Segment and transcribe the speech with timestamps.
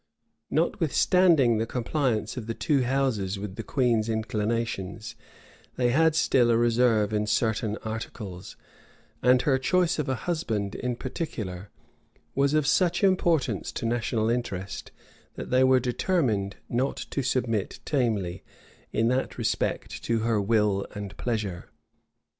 [0.49, 5.15] Notwithstanding the compliance of the two houses with the queen's inclinations,
[5.75, 8.57] they had still a reserve in certain articles;
[9.21, 11.69] and her choice of a husband, in particular,
[12.33, 14.91] was of such importance to national interest,
[15.35, 18.43] that they were determined not to submit tamely,
[18.91, 21.69] in that respect, to her will and pleasure.